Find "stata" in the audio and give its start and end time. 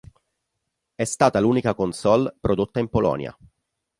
1.03-1.39